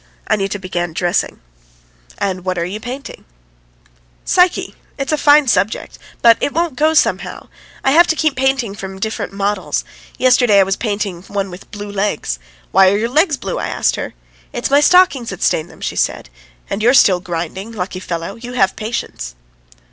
[0.31, 1.41] Anyuta began dressing.
[2.17, 4.19] "And what are you painting?" asked Klotchkov.
[4.57, 5.99] "Psyche; it's a fine subject.
[6.23, 7.49] But it won't go, somehow.
[7.83, 9.83] I have to keep painting from different models.
[10.17, 12.39] Yesterday I was painting one with blue legs.
[12.71, 14.15] 'Why are your legs blue?' I asked her.
[14.53, 16.31] 'It's my stockings stain them,' she said.
[16.67, 17.71] And you're still grinding!
[17.71, 18.33] Lucky fellow!
[18.37, 19.35] You have patience."